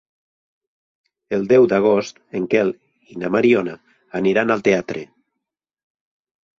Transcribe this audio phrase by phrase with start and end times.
[1.39, 2.73] El deu d'agost en Quel
[3.13, 3.79] i na Mariona
[4.23, 5.09] aniran al teatre.